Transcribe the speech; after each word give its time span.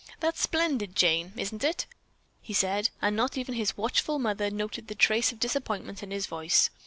"That's 0.19 0.41
splendid, 0.41 0.95
Jane, 0.95 1.31
isn't 1.37 1.63
it?" 1.63 1.85
he 2.41 2.55
said, 2.55 2.89
and 3.03 3.15
not 3.15 3.37
even 3.37 3.53
his 3.53 3.77
watchful 3.77 4.17
mother 4.17 4.49
noted 4.49 4.89
a 4.89 4.95
trace 4.95 5.31
of 5.31 5.39
disappointment 5.39 6.01
in 6.01 6.09
his 6.09 6.25
voice. 6.25 6.71